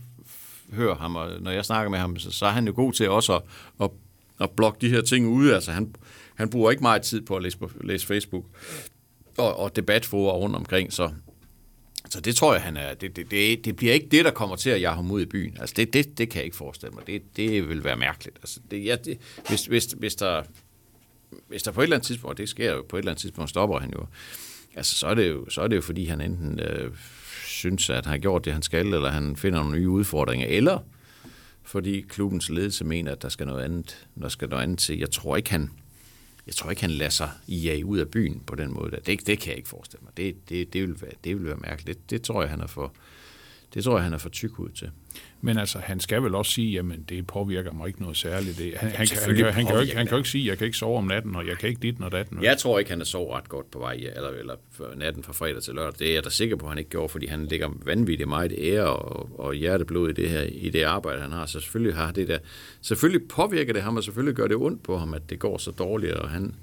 [0.73, 3.11] hører ham, og når jeg snakker med ham, så, så er han jo god til
[3.11, 3.43] også at,
[3.83, 3.91] at,
[4.41, 5.55] at blokke de her ting ude.
[5.55, 5.95] Altså, han,
[6.35, 8.45] han bruger ikke meget tid på at læse, på, læse Facebook
[9.39, 11.11] og, og debatforer rundt omkring, så,
[12.11, 12.95] så det tror jeg, han er.
[12.95, 15.27] Det, det, det, det bliver ikke det, der kommer til at jage ham ud i
[15.27, 15.57] byen.
[15.61, 17.07] Altså, det, det, det kan jeg ikke forestille mig.
[17.07, 18.37] Det, det vil være mærkeligt.
[18.37, 20.43] Altså, det, ja, det, hvis, hvis, hvis, der,
[21.49, 23.21] hvis der på et eller andet tidspunkt, og det sker jo på et eller andet
[23.21, 24.07] tidspunkt, stopper han jo,
[24.79, 26.91] altså, så, er det jo, så er det jo, fordi han enten øh,
[27.47, 30.79] synes, at han har gjort det, han skal, eller han finder nogle nye udfordringer, eller
[31.63, 34.99] fordi klubbens ledelse mener, at der skal noget andet, der skal noget andet til.
[34.99, 35.71] Jeg tror ikke, han,
[36.47, 38.91] jeg tror ikke, han lader sig jage ud af byen på den måde.
[38.91, 38.97] der.
[39.01, 40.17] Det, det kan jeg ikke forestille mig.
[40.17, 41.99] Det, det, det, vil, være, det vil være mærkeligt.
[41.99, 42.93] Det, det tror jeg, han er for,
[43.75, 44.91] det tror jeg, han er for tyk ud til.
[45.41, 48.59] Men altså, han skal vel også sige, jamen det påvirker mig ikke noget særligt.
[48.59, 50.47] Det, han, han, kan, han, kan, han, kan jo ikke, han kan jo ikke sige,
[50.47, 52.43] jeg kan ikke sove om natten, og jeg kan ikke dit og datten.
[52.43, 54.55] Jeg tror ikke, han er så ret godt på vej, eller, eller
[54.97, 55.99] natten fra fredag til lørdag.
[55.99, 58.55] Det er jeg da sikker på, at han ikke gjorde, fordi han ligger vanvittigt meget
[58.59, 61.47] ære og, og hjerteblod i det her i det arbejde, han har.
[61.47, 62.39] Så selvfølgelig har det der,
[62.81, 65.71] selvfølgelig påvirker det ham, og selvfølgelig gør det ondt på ham, at det går så
[65.71, 66.55] dårligt, og han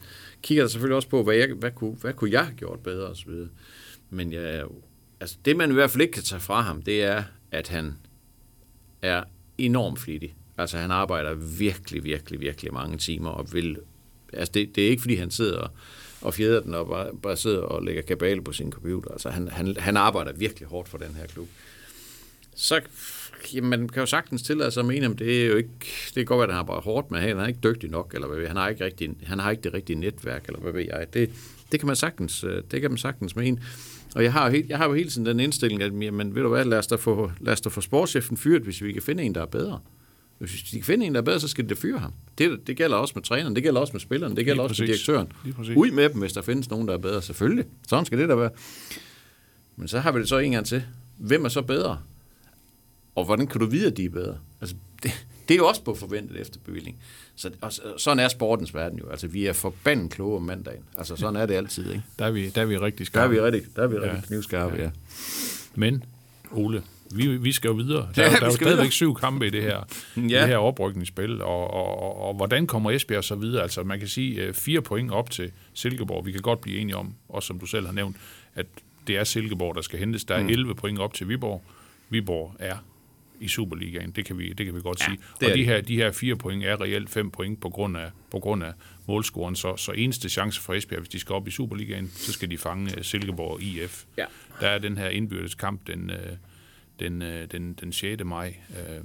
[0.42, 3.08] kigger da selvfølgelig også på, hvad, jeg, hvad, kunne, hvad kunne jeg have gjort bedre
[3.08, 3.32] osv.
[4.10, 4.64] Men jeg,
[5.20, 7.94] altså, det, man i hvert fald ikke kan tage fra ham, det er, at han
[9.06, 9.24] er
[9.58, 10.36] enormt flittig.
[10.58, 13.78] Altså han arbejder virkelig, virkelig, virkelig mange timer og vil...
[14.34, 15.70] Altså det, det er ikke fordi han sidder og,
[16.22, 19.12] og fjeder den og bare, bare sidder og lægger kabale på sin computer.
[19.12, 21.48] Altså, han, han, han arbejder virkelig hårdt for den her klub.
[22.56, 22.82] Så
[23.54, 25.70] jamen, man kan jo sagtens tillade sig at mene, om det er jo ikke,
[26.06, 28.28] det kan godt være, at han arbejder hårdt, men han er ikke dygtig nok, eller
[28.28, 30.86] hvad ved han har ikke, rigtig, han har ikke det rigtige netværk, eller hvad ved
[30.86, 31.14] jeg.
[31.14, 31.30] Det,
[31.72, 33.62] det kan man sagtens, øh, det kan man sagtens mene.
[34.16, 36.42] Og jeg har, jo helt, jeg har jo hele tiden den indstilling, at jamen, ved
[36.42, 39.02] du hvad, lad os da få, lad os da få sportschefen fyret, hvis vi kan
[39.02, 39.80] finde en, der er bedre.
[40.40, 42.14] Hvis de kan finde en, der er bedre, så skal det fyre ham.
[42.38, 44.84] Det, det gælder også med træneren, det gælder også med spilleren, det gælder Lige også
[44.84, 45.06] med præcis.
[45.06, 45.32] direktøren.
[45.44, 45.76] Lige præcis.
[45.78, 47.22] Ud med dem, hvis der findes nogen, der er bedre.
[47.22, 47.66] Selvfølgelig.
[47.88, 48.50] Sådan skal det da være.
[49.76, 50.84] Men så har vi det så en gang til.
[51.18, 52.00] Hvem er så bedre?
[53.16, 54.38] Og hvordan kan du vide, at de er bedre?
[54.62, 56.98] Altså, det, det er jo også på forventet efterbevilling.
[57.36, 59.10] Så, og, så- sådan er sportens verden jo.
[59.10, 60.84] Altså, vi er forbandet kloge om mandagen.
[60.98, 62.04] Altså, sådan er det altid, ikke?
[62.20, 63.34] Der er vi, der er vi rigtig Der er skarpe.
[63.34, 64.28] vi rigtig, der er vi rigtig Ja.
[64.28, 64.90] knivskarpe, ja.
[65.76, 66.04] Men,
[66.52, 68.10] Ole, vi, vi skal jo videre.
[68.16, 68.92] Der, Ja, ja, der er jo stadigvæk videre.
[68.92, 69.78] syv kampe i det her,
[70.18, 70.22] ja.
[70.22, 70.40] Ja.
[70.42, 73.62] det her oprykningsspil, og, og, og, og hvordan kommer Esbjerg så videre?
[73.64, 76.26] Altså, man kan sige øh, fire point op til Silkeborg.
[76.26, 78.16] Vi kan godt blive enige om, også som du selv har nævnt,
[78.56, 78.66] at
[79.08, 80.26] det er Silkeborg, der skal hentes.
[80.26, 80.50] Der er mm.
[80.50, 81.64] 11 point op til Viborg.
[82.10, 82.76] Viborg er
[83.40, 85.20] i Superligaen, det kan vi, det kan vi godt ja, sige.
[85.50, 88.40] Og de her, de her fire point er reelt fem point på grund af, på
[88.40, 88.72] grund af
[89.08, 89.56] målscoren.
[89.56, 92.58] Så, så eneste chance for Esbjerg, hvis de skal op i Superligaen, så skal de
[92.58, 94.04] fange øh, Silkeborg IF.
[94.18, 94.26] Ja.
[94.60, 96.18] Der er den her indbyrdes kamp den, øh,
[97.00, 98.24] den, øh, den, den 6.
[98.24, 98.56] maj.
[98.70, 99.04] Øh,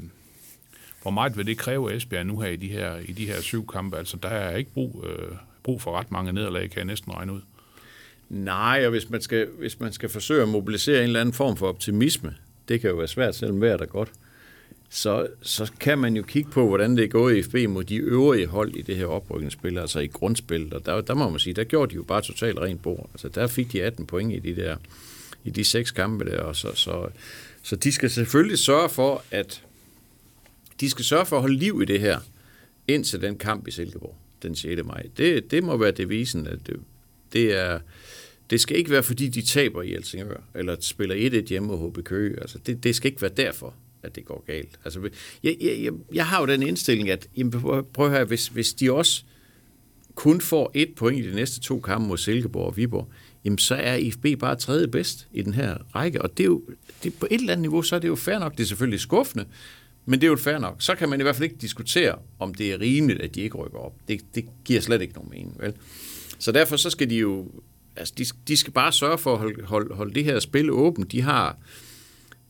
[1.03, 3.67] Hvor meget vil det kræve Esbjerg nu her i de her, i de her syv
[3.67, 3.97] kampe?
[3.99, 7.33] Altså, der er ikke brug, øh, brug for ret mange nederlag, kan jeg næsten regne
[7.33, 7.41] ud.
[8.29, 11.57] Nej, og hvis man, skal, hvis man skal forsøge at mobilisere en eller anden form
[11.57, 12.35] for optimisme,
[12.69, 14.13] det kan jo være svært, selvom vejret er godt,
[14.93, 17.97] så, så kan man jo kigge på, hvordan det er gået i FB mod de
[17.97, 20.75] øvrige hold i det her oprykningsspil, altså i grundspillet.
[20.75, 23.11] Og der, der må man sige, der gjorde de jo bare totalt rent bord.
[23.13, 24.77] Altså der fik de 18 point i de der
[25.45, 27.09] i de seks kampe der, og så, så,
[27.63, 29.63] så de skal selvfølgelig sørge for, at
[30.81, 32.19] de skal sørge for at holde liv i det her,
[32.89, 34.85] indtil den kamp i Silkeborg den 6.
[34.85, 35.07] maj.
[35.17, 36.81] Det, det må være devisen, at det,
[37.33, 37.79] det er,
[38.51, 42.05] det skal ikke være, fordi de taber i Helsingør, eller spiller 1-1 hjemme og HB
[42.05, 42.41] Køge.
[42.41, 44.79] Altså, det, det skal ikke være derfor, at det går galt.
[44.85, 45.09] Altså,
[45.43, 47.53] jeg, jeg, jeg, jeg har jo den indstilling, at jamen,
[47.93, 49.25] prøv, at høre, hvis, hvis de også
[50.15, 53.09] kun får et point i de næste to kampe mod Silkeborg og Viborg,
[53.45, 56.23] jamen så er IFB bare tredje bedst i den her række.
[56.23, 56.63] Og det er jo,
[57.03, 58.53] det, på et eller andet niveau, så er det jo fair nok.
[58.53, 59.45] Det er selvfølgelig skuffende,
[60.07, 60.77] men det er jo fair nok.
[60.79, 63.57] Så kan man i hvert fald ikke diskutere, om det er rimeligt, at de ikke
[63.57, 63.95] rykker op.
[64.09, 65.75] Det, det giver slet ikke nogen mening, vel?
[66.39, 67.49] Så derfor så skal de jo,
[67.97, 71.13] altså de, de skal bare sørge for at holde, holde, holde det her spil åbent.
[71.13, 71.59] De har,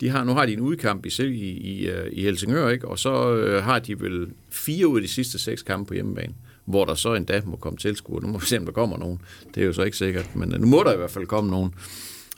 [0.01, 2.89] de har, nu har de en udkamp i, i, i, øh, i Helsingør, ikke?
[2.89, 6.35] og så øh, har de vel fire ud af de sidste seks kampe på hjemmebane,
[6.65, 8.23] hvor der så endda må komme tilskuere.
[8.23, 9.21] Nu må vi se, om der kommer nogen.
[9.55, 11.51] Det er jo så ikke sikkert, men øh, nu må der i hvert fald komme
[11.51, 11.75] nogen.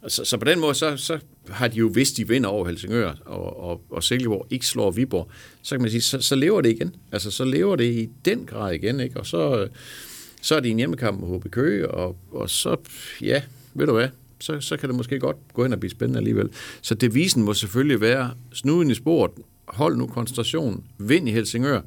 [0.09, 3.13] Så, så på den måde, så, så har de jo, hvis de vinder over Helsingør,
[3.25, 5.31] og, og, og Silkeborg ikke slår Viborg,
[5.63, 6.97] så kan man sige, så, så lever det igen.
[7.13, 9.21] Altså, så lever det i den grad igen, ikke?
[9.21, 9.69] Og så, øh,
[10.41, 12.77] så er det en hjemmekamp med HB Køge, og, og så,
[13.21, 13.43] ja,
[13.75, 14.09] ved du hvad,
[14.43, 16.49] så, så kan det måske godt gå hen og blive spændende alligevel.
[16.83, 19.31] Så devisen må selvfølgelig være, snuden i sporet,
[19.69, 21.81] hold nu koncentration, vind i Helsingør,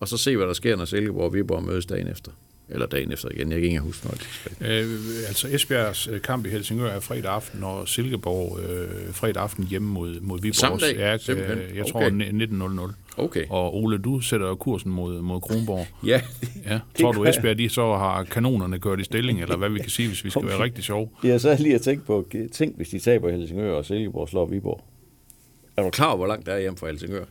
[0.00, 2.32] og så se, hvad der sker, når Silkeborg og Viborg mødes dagen efter.
[2.72, 4.52] Eller dagen efter igen, jeg kan ikke engang huske, skal.
[4.70, 9.64] Øh, altså Esbjergs øh, kamp i Helsingør er fredag aften, og Silkeborg øh, fredag aften
[9.66, 10.54] hjemme mod, mod Viborg.
[10.56, 11.58] Samme dag, Ja, simpelthen.
[11.58, 12.10] øh, jeg Okay.
[12.70, 12.92] tror 19.00.
[13.16, 13.44] Okay.
[13.50, 15.86] Og Ole, du sætter kursen mod, mod Kronborg.
[16.06, 16.20] Ja,
[16.66, 17.24] Ja, tror du.
[17.24, 20.30] Esbjerg, de så har kanonerne kørt i stilling, eller hvad vi kan sige, hvis vi
[20.30, 21.08] skal være rigtig sjove?
[21.24, 24.84] Jeg så lige at tænke på, tænk hvis de taber Helsingør, og Silkeborg slår Viborg.
[25.76, 27.24] Er du klar over, hvor langt der er hjem fra Helsingør?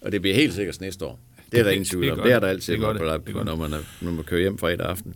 [0.00, 1.20] Og det bliver helt sikkert næste år.
[1.52, 2.18] Det er der ingen tvivl det om.
[2.22, 2.80] Det er der altid, Det
[3.26, 3.34] det.
[3.34, 5.14] gør når, man, er, når man kører hjem fredag aften.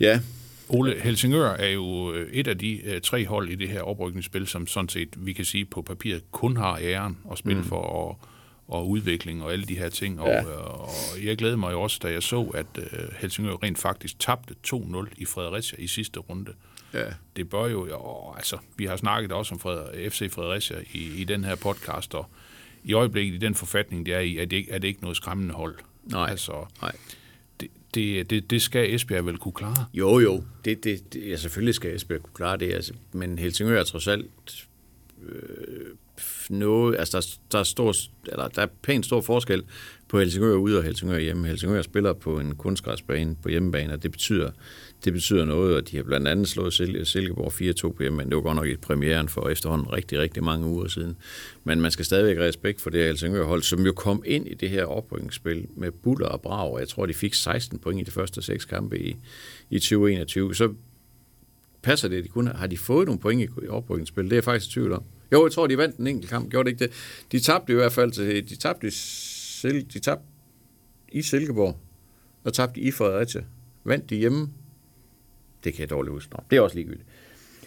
[0.00, 0.20] Ja,
[0.68, 4.46] Ole, Helsingør er jo øh, et af de øh, tre hold i det her oprykningsspil,
[4.46, 7.68] som sådan set, vi kan sige på papiret, kun har æren at spille mm.
[7.68, 8.18] for og,
[8.68, 10.20] og udvikling og alle de her ting.
[10.20, 10.42] Og, Ja.
[10.42, 10.88] øh, og
[11.24, 15.06] jeg glæder mig jo også, da jeg så, at øh, Helsingør rent faktisk tabte 2-0
[15.16, 16.52] i Fredericia i sidste runde.
[16.94, 17.04] ja.
[17.36, 21.24] Det bør jo, jo altså, vi har snakket også om Freder, FC Fredericia i, i
[21.24, 22.26] den her podcast, og
[22.84, 25.16] i øjeblikket i den forfatning, det er i, er det, ikke- er det ikke noget
[25.16, 25.74] skræmmende hold.
[26.04, 26.30] Nej.
[26.30, 26.92] Altså, Nej.
[27.60, 29.86] det, det, det, det skal Esbjerg vel kunne klare.
[29.94, 30.44] Jo, jo.
[30.64, 32.72] Det, det, det, ja, selvfølgelig skal Esbjerg kunne klare det.
[32.74, 34.26] Altså, men Helsingør er trods alt
[35.28, 35.86] øh,
[36.50, 37.94] noget, altså der, der, er stor,
[38.26, 39.62] eller der er pænt stor forskel
[40.08, 41.46] på Helsingør ude og Helsingør hjemme.
[41.46, 44.50] Helsingør spiller på en kunstgræsbane på hjemmebane, og det betyder,
[45.04, 47.52] det betyder noget, og de har blandt andet slået Sil- Silkeborg
[47.90, 48.30] 4-2 på hjemmebane.
[48.30, 51.16] Det var godt nok i premieren for efterhånden rigtig, rigtig mange uger siden.
[51.64, 54.84] Men man skal stadigvæk respekt for det Helsingør-hold, som jo kom ind i det her
[54.84, 58.64] oprykningsspil med buller og brag, jeg tror, de fik 16 point i de første seks
[58.64, 59.16] kampe i,
[59.70, 60.54] i 2021.
[60.54, 60.72] Så
[61.82, 64.24] passer det, de kun har, har de fået nogle point i i oprykningsspil?
[64.24, 65.02] Det er jeg faktisk i tvivl om.
[65.32, 66.50] Jo, jeg tror, de vandt en enkelt kamp.
[66.50, 66.92] Gjorde det ikke det?
[67.32, 68.90] De tabte i hvert fald til, de tabte i,
[69.60, 70.24] Sil, de tabte
[71.12, 71.78] i Silkeborg,
[72.44, 73.44] og tabte i Fredericia.
[73.84, 74.50] Vandt de hjemme
[75.64, 76.32] Det kan jeg dårligt huske.
[76.32, 77.06] Nå, det er også ligegyldigt.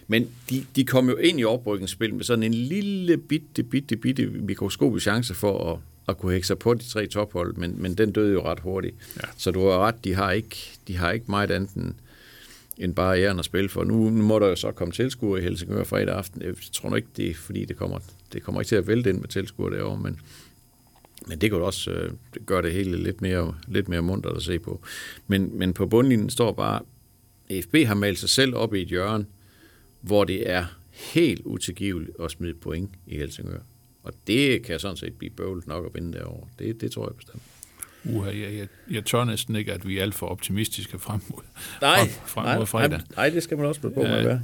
[0.08, 4.26] Men de, de kom jo ind i oprykningsspil med sådan en lille bitte, bitte, bitte
[4.26, 8.12] mikroskopisk chance for at, at kunne hække sig på de tre tophold, men, men den
[8.12, 8.96] døde jo ret hurtigt.
[9.18, 9.28] Ja.
[9.38, 11.94] Så du har ret, de har ikke, de har ikke meget andet end,
[12.78, 13.84] end bare æren at spille for.
[13.84, 16.42] Nu, nu må der jo så komme tilskuere i Helsingør fredag aften.
[16.42, 18.00] Jeg tror nok ikke, det er, fordi det kommer,
[18.34, 20.20] det kommer ikke til at vælte ind med tilskuere derovre, men,
[21.28, 24.26] men det kan jo også øh, det gør det hele lidt mere, lidt mere mundt
[24.26, 24.82] at se på.
[25.28, 26.82] Men, men på bundlinjen står bare,
[27.62, 29.26] FB har malet sig selv op i et hjørne,
[30.02, 33.60] hvor det er helt utilgiveligt at smide point i Helsingør.
[34.04, 36.48] Og det kan sådan set blive bøvlet nok at vinde derovre.
[36.60, 37.42] Det, det tror jeg bestemt.
[38.10, 41.42] Uha, jeg, jeg, jeg tør næsten ikke, at vi er alt for optimistiske frem mod,
[41.82, 42.90] Nej, frem, frem mod nej, fredag.
[42.90, 44.42] nej, nej, det skal man også passe på med at være.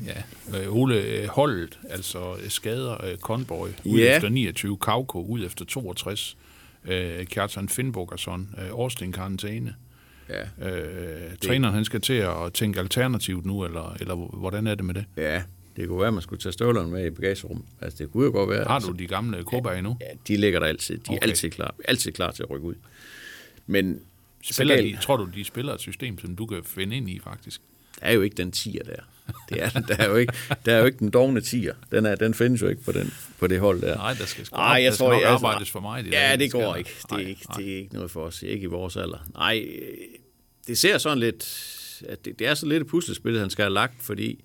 [0.54, 0.60] ja.
[0.64, 4.16] Øh, Ole, øh, holdet, altså øh, skader Conboy ud Ja.
[4.16, 6.38] efter 29, Kauko ud efter 62,
[6.86, 8.56] øh, Kjartan Finnbogason,
[9.02, 9.76] øh, karantæne.
[10.30, 10.70] Ja.
[10.70, 14.94] Øh, træneren, han skal til at tænke alternativt nu, eller, eller hvordan er det med
[14.94, 15.06] det?
[15.18, 15.42] ja,
[15.76, 17.66] det kunne være, at man skulle tage støvlerne med i bagagerummet.
[17.82, 18.64] Altså, det kunne jo godt være.
[18.64, 19.98] Har altså, du de gamle Koba endnu?
[20.02, 20.98] Ja, de ligger der altid.
[20.98, 21.28] De er Okay.
[21.28, 22.76] altid klar, altid klar til at rykke ud.
[23.72, 24.00] Men
[24.52, 27.62] Spiller de, tror du, de spiller et system, som du kan finde ind i, faktisk?
[28.00, 28.96] der er jo ikke den tier der.
[29.50, 30.34] Det er, der, er jo ikke,
[30.66, 31.74] der er jo ikke den dogne tier.
[31.92, 33.96] Den, er, den findes jo ikke på, den, på det hold der.
[33.96, 36.06] Nej, der skal sgu Ej, op- jeg tror, jeg, arbejdes for mig.
[36.12, 36.36] ja, der.
[36.36, 36.90] det går ikke.
[37.02, 37.42] Det er, Nej, ikke.
[37.50, 37.58] nej.
[37.58, 38.44] det er ikke noget for os.
[38.44, 39.18] Ikke i vores alder.
[39.34, 39.98] Nej, øh,
[40.68, 41.68] det ser sådan lidt...
[42.10, 44.44] At det, det er så lidt et puslespil, han skal have lagt, fordi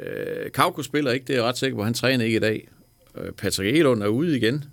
[0.00, 1.84] øh, Kauko spiller ikke, det er jeg ret sikker på.
[1.84, 2.68] Han træner ikke i dag.
[3.18, 4.64] Øh, Patrick Elund er ude igen.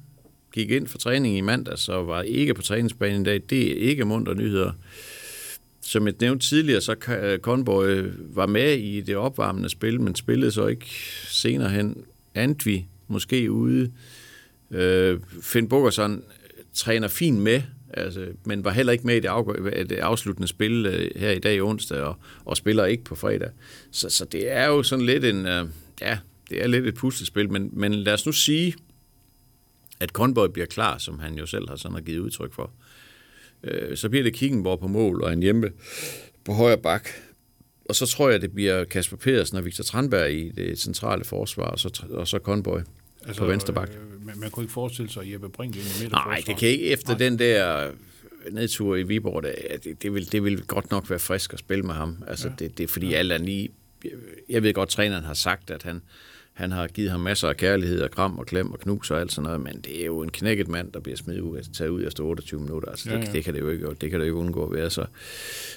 [0.53, 3.41] Gik ind for træning i mandag, så var ikke på træningsbanen i dag.
[3.49, 4.71] Det er ikke munter nyheder.
[5.81, 6.95] Som jeg nævnte tidligere, så
[7.41, 10.85] Conboy var med i det opvarmende spil, men spillede så ikke
[11.27, 11.97] senere hen.
[12.35, 13.91] Antvi måske ude.
[14.71, 16.23] Øh, Finn Bogerson
[16.73, 17.61] træner fint med,
[17.93, 21.39] altså, men var heller ikke med i det, afg- det afsluttende spil øh, her i
[21.39, 23.49] dag onsdag, og, og spiller ikke på fredag.
[23.91, 25.65] Så, så det er jo sådan lidt en, øh,
[26.01, 26.17] ja,
[26.49, 28.73] det er lidt et puslespil, men, men lad os nu sige,
[30.01, 32.71] at Conboy bliver klar, som han jo selv har sådan har givet udtryk for.
[33.63, 35.71] Øh, så bliver det Kickenborg på mål og en hjemme
[36.45, 37.09] på højre bak.
[37.85, 41.63] Og så tror jeg, det bliver Kasper Pedersen og Victor Tranberg i det centrale forsvar,
[41.63, 42.79] og så, og så Conboy
[43.25, 43.89] altså, på venstre bak.
[43.89, 46.11] Øh, man, man kunne ikke forestille sig Jeppe Brink ind i midten.
[46.11, 47.91] Nej, det kan ikke efter den der
[48.51, 51.83] nedtur i Viborg, det, det, det, vil, det vil godt nok være frisk at spille
[51.83, 52.23] med ham.
[52.27, 52.53] Altså, ja.
[52.59, 53.17] det, det er fordi ja.
[53.17, 53.69] alt er lige...
[54.49, 56.01] Jeg ved godt, træneren har sagt, at han,
[56.53, 59.31] han har givet ham masser af kærlighed og kram og klem og knus og alt
[59.31, 62.07] sådan noget, men det er jo en knækket mand, der bliver smidt ud, taget ud
[62.07, 62.89] efter 28 minutter.
[62.89, 63.31] Altså, Ja, det, ja.
[63.31, 64.89] det, kan det jo ikke, det kan det jo ikke undgå at være.
[64.89, 65.05] Så,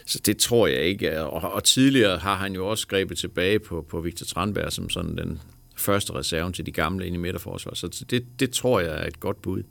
[0.06, 1.22] så det tror jeg ikke.
[1.22, 5.18] Og, og tidligere har han jo også grebet tilbage på, på Victor Tranberg som sådan
[5.18, 5.40] den
[5.76, 7.74] første reserven til de gamle ind i midterforsvar.
[7.74, 9.62] Så det, det tror jeg er et godt bud.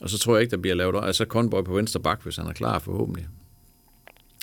[0.00, 1.04] Og så tror jeg ikke, der bliver lavet...
[1.04, 3.26] Altså Conboy på venstre bak, hvis han er klar forhåbentlig.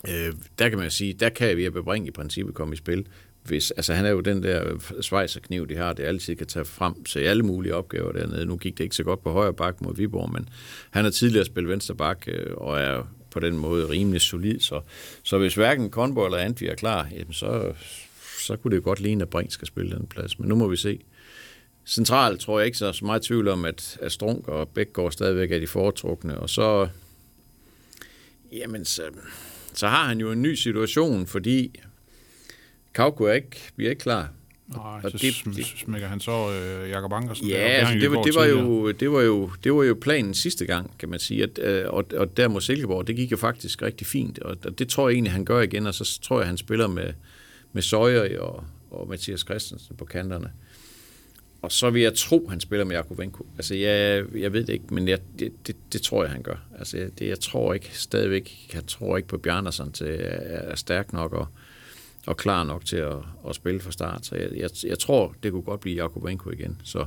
[0.07, 3.07] Øh, der kan man sige, der kan vi Brink i princippet komme i spil.
[3.43, 7.03] Hvis, altså han er jo den der svejserkniv, de har, det altid kan tage frem
[7.03, 8.45] til alle mulige opgaver dernede.
[8.45, 10.49] Nu gik det ikke så godt på højre bak mod Viborg, men
[10.91, 14.59] han har tidligere spillet venstre bak øh, og er på den måde rimelig solid.
[14.59, 14.81] Så,
[15.23, 17.73] så hvis hverken Konbo eller Antvi er klar, jamen så,
[18.39, 20.39] så kunne det jo godt ligne, at Brink skal spille den plads.
[20.39, 20.99] Men nu må vi se.
[21.85, 25.51] Centralt tror jeg ikke så så meget tvivl om, at, at Strunk og Bækgaard stadigvæk
[25.51, 26.39] er de foretrukne.
[26.39, 26.87] Og så,
[28.51, 29.01] jamen, så,
[29.73, 31.79] så har han jo en ny situation, fordi
[32.93, 34.29] Kauko er ikke, bliver ikke klar.
[34.67, 37.47] Nej, Og så det- det, smækker han så øh, Jakob Ankersen.
[37.47, 40.33] Ja, der, altså, det, var, det, var jo, det, var jo, det var jo planen
[40.33, 41.43] sidste gang, kan man sige.
[41.43, 44.39] At, øh, og, og der mod Silkeborg, det gik jo faktisk rigtig fint.
[44.39, 45.87] Og, og det tror jeg egentlig, han gør igen.
[45.87, 47.13] Og så tror jeg, han spiller med,
[47.73, 50.51] med Søjer og, og Mathias Christensen på kanterne.
[51.61, 53.45] Og så vil jeg tro, han spiller med Jakob Venko.
[53.57, 56.55] Altså, jeg, jeg ved det ikke, men jeg, det, det, det, tror jeg, han gør.
[56.79, 61.13] Altså, det, jeg tror ikke stadigvæk, jeg tror ikke på Bjarnason til er, er stærk
[61.13, 61.47] nok og,
[62.27, 63.15] og klar nok til at,
[63.49, 64.25] at spille fra start.
[64.25, 66.81] Så jeg, jeg, jeg tror, det kunne godt blive Jakob Venko igen.
[66.83, 67.05] Så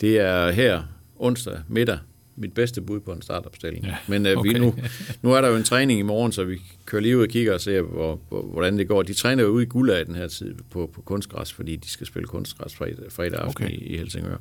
[0.00, 0.82] det er her
[1.16, 1.98] onsdag middag
[2.38, 3.84] mit bedste bud på en startopstilling.
[3.84, 4.58] Ja, Men øh, vi okay.
[4.58, 4.74] nu,
[5.22, 7.54] nu er der jo en træning i morgen, så vi kører lige ud og kigger
[7.54, 9.02] og ser, hvor, hvor, hvordan det går.
[9.02, 11.88] De træner jo ude i Gulda i den her tid på, på kunstgræs, fordi de
[11.88, 13.74] skal spille kunstgræs fredag, fredag aften okay.
[13.74, 14.36] i, i Helsingør.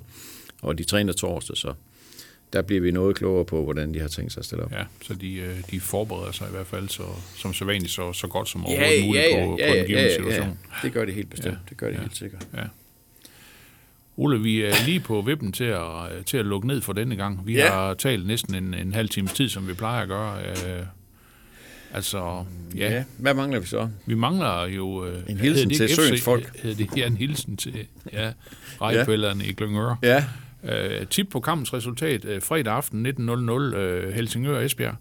[0.61, 1.73] Og de træner torsdag, så
[2.53, 4.71] der bliver vi noget klogere på, hvordan de har tænkt sig at stille op.
[4.71, 7.03] Ja, så de, øh, de forbereder sig i hvert fald så,
[7.35, 10.59] som så vanligt så, så godt som overhovedet muligt på, på en given situation.
[10.83, 11.53] Det gør det helt bestemt.
[11.53, 12.01] Ja, Det gør det ja.
[12.01, 12.47] helt sikkert.
[12.57, 12.63] Ja.
[14.17, 15.81] Ole, vi er lige på vippen til at,
[16.25, 17.47] til at lukke ned for denne gang.
[17.47, 17.69] Vi Ja.
[17.71, 20.39] har talt næsten en, en halv times tid, som vi plejer at gøre.
[20.41, 20.85] Øh,
[21.93, 23.03] altså, ja, Ja.
[23.17, 23.89] Hvad mangler vi så?
[24.05, 25.05] vi mangler jo...
[25.05, 26.59] Øh, En hilsen det til Søens folk.
[26.63, 27.73] Hedder det, ja, en hilsen til
[28.13, 28.31] ja,
[28.81, 29.97] rejkvælderne i Glyngøre.
[30.03, 30.25] Ja.
[30.67, 34.95] Øh, tip på kampens resultat øh, fredag aften 19.00 øh, Helsingør Esbjerg.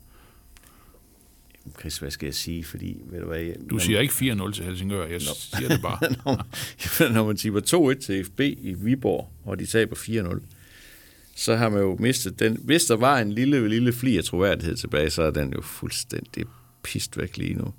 [1.81, 2.65] Chris, hvad skal jeg sige?
[2.65, 3.39] Fordi, ved du hvad...
[3.39, 5.99] Jeg, Du siger ikke 4-0 til Helsingør, jeg siger det bare.
[6.25, 10.41] når, når man tipper 2-1 til FB i Viborg, og de taber 4-0,
[11.37, 12.59] så har man jo mistet den.
[12.63, 16.45] Hvis der var en lille, lille fli af troværdighed tilbage, så er den jo fuldstændig
[16.83, 17.75] pist væk lige nu.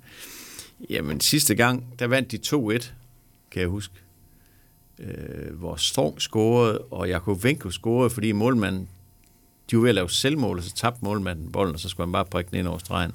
[0.90, 2.90] Jamen, sidste gang, der vandt de 2-1,
[3.50, 3.94] kan jeg huske.
[5.00, 8.88] Øh, hvor Strong scorede, og Jakovenko scorede, fordi målmanden,
[9.70, 12.12] de var ved at lave selvmål, og så tabte målmanden bolden, og så skulle man
[12.12, 13.12] bare prikke den ind over stregen.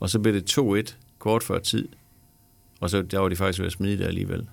[0.00, 1.88] Og så blev det 2-1 kort før tid,
[2.80, 4.46] og så der var de faktisk ved at smide det alligevel.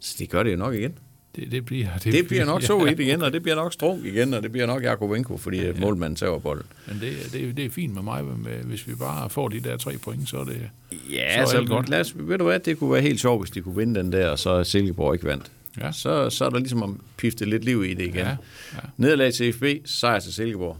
[0.00, 0.94] Så det gør det jo nok igen.
[1.36, 4.34] Det, det bliver, det, Det bliver nok 2-1 igen, og det bliver nok Strunk igen,
[4.34, 5.80] og det bliver nok Jakovenko, fordi ja, ja.
[5.80, 6.66] målmanden tager bolden.
[6.86, 9.76] Men det, det, det er fint med mig, med, hvis vi bare får de der
[9.76, 10.70] tre point, så er det...
[11.10, 11.88] Ja, Så er så, alt godt.
[11.88, 14.12] lad os, ved du hvad, det kunne være helt sjovt, hvis de kunne vinde den
[14.12, 15.50] der, og så Silkeborg ikke vandt.
[15.78, 15.92] Ja.
[15.92, 18.14] Så, så er der ligesom at pifte lidt liv i det igen.
[18.14, 18.36] Ja,
[18.74, 18.78] Ja.
[18.96, 20.78] Nederlag til FB, sejr til Silkeborg.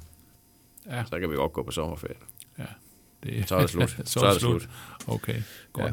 [0.86, 1.04] Ja.
[1.04, 2.14] Så kan vi godt gå på sommerferie.
[2.58, 2.64] Ja,
[3.22, 3.96] det, Så er det slut.
[4.04, 4.68] så er det slut.
[5.06, 5.86] Okay, godt.
[5.86, 5.92] Ja.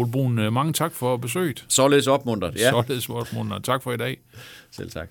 [0.00, 1.64] Ole Brun, øh, mange tak for besøget.
[1.68, 2.54] Således opmuntret.
[2.56, 3.58] Ja, Således munder.
[3.58, 4.18] Tak for i dag.
[4.70, 5.10] selv tak.